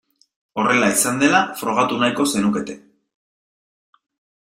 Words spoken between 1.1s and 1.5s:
dela